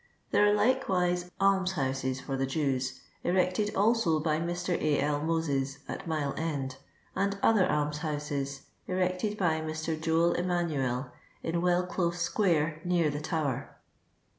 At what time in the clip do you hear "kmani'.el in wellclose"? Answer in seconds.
10.33-12.15